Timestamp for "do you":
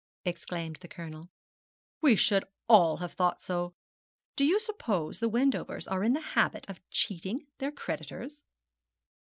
4.35-4.59